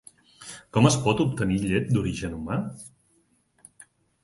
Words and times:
Com 0.77 0.87
es 0.89 0.97
pot 1.07 1.21
obtenir 1.25 1.59
llet 1.65 1.93
d'origen 1.97 2.35
humà? 2.41 2.59